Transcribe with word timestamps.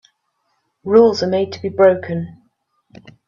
Rules 0.83 1.21
are 1.21 1.27
made 1.27 1.53
to 1.53 1.61
be 1.61 1.69
broken. 1.69 2.41